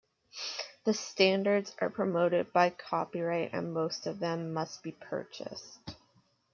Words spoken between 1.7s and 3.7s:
are protected by copyright